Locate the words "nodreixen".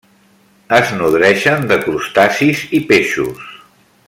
1.01-1.69